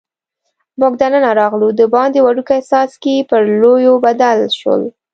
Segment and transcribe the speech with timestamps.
[0.79, 4.81] موږ دننه راغلو، دباندې وړوکي څاڅکي پر لویو بدل شول.